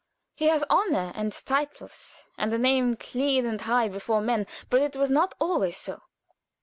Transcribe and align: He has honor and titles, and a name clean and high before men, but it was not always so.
He 0.33 0.47
has 0.47 0.63
honor 0.67 1.11
and 1.13 1.31
titles, 1.31 2.21
and 2.35 2.51
a 2.51 2.57
name 2.57 2.95
clean 2.95 3.45
and 3.45 3.61
high 3.61 3.87
before 3.87 4.19
men, 4.19 4.47
but 4.71 4.81
it 4.81 4.95
was 4.95 5.11
not 5.11 5.35
always 5.39 5.77
so. 5.77 6.01